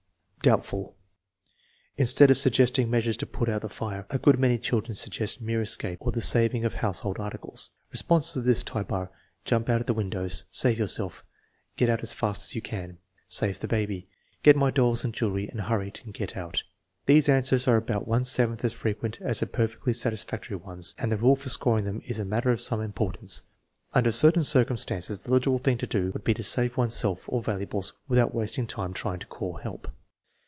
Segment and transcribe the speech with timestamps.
[0.43, 0.97] VI, 4 183 Doubtful.
[1.97, 5.61] Instead of suggesting measures to put out the fire, a good many children suggest mere
[5.61, 7.69] escape or the saving of house hold articles.
[7.91, 9.11] Responses of this type are:
[9.45, 12.41] "Jump out of the win dows/ 5 "Save yourself," * fc Get out as fast
[12.41, 14.07] as you can," "Save the baby,"
[14.41, 16.63] "Get my dolls and jewelry and hurry and get out."
[17.05, 21.11] These answers are about one seventh as frequent as the perfectly satis factory ones, and
[21.11, 23.43] the rule for scoring them is a matter of some importance.
[23.93, 27.43] Under certain circumstances the logical thing to do would be to save one's self or
[27.43, 29.87] valuables without wasting time try ing to call help.